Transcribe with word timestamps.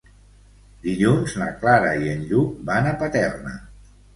Dilluns 0.85 1.35
na 1.43 1.49
Clara 1.59 1.93
i 2.07 2.11
en 2.17 2.27
Lluc 2.33 2.59
van 2.71 2.91
a 2.93 2.95
Paterna. 3.05 3.55